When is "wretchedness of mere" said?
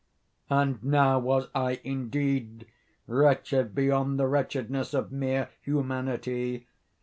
4.25-5.49